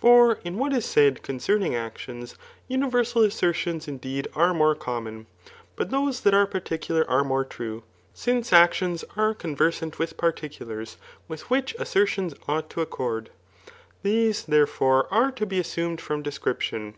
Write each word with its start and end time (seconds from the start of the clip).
For 0.00 0.38
in 0.44 0.58
what 0.58 0.72
Is 0.72 0.84
said 0.84 1.24
concerning 1.24 1.74
actions, 1.74 2.36
universal 2.68 3.24
assertions 3.24 3.88
indeed 3.88 4.28
are 4.36 4.52
ftiore 4.52 4.78
common; 4.78 5.26
but 5.74 5.90
those 5.90 6.20
that 6.20 6.32
are 6.32 6.46
particular 6.46 7.04
afe 7.06 7.26
more 7.26 7.44
true; 7.44 7.82
since 8.14 8.52
actions 8.52 9.04
are 9.16 9.34
conversant 9.34 9.98
with 9.98 10.16
particulars, 10.16 10.98
with 11.26 11.42
Wb&ch 11.46 11.74
assertions 11.80 12.32
ought 12.46 12.70
to 12.70 12.80
accord. 12.80 13.30
These, 14.04 14.44
therefore, 14.44 15.12
are 15.12 15.34
id 15.36 15.48
be 15.48 15.58
assumed 15.58 16.00
from 16.00 16.22
description. 16.22 16.94